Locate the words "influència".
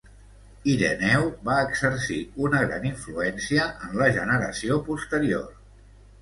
2.93-3.67